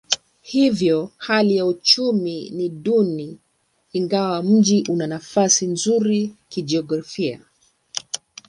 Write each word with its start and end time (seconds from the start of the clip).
Hivyo 0.41 1.11
hali 1.17 1.55
ya 1.57 1.65
uchumi 1.65 2.49
ni 2.49 2.69
duni 2.69 3.39
ingawa 3.93 4.43
mji 4.43 4.83
una 4.89 5.07
nafasi 5.07 5.67
nzuri 5.67 6.35
kijiografia. 6.49 7.41